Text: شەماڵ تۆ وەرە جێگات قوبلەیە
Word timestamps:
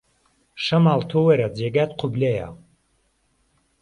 شەماڵ 0.63 0.99
تۆ 1.09 1.19
وەرە 1.25 1.47
جێگات 1.57 1.91
قوبلەیە 1.99 2.47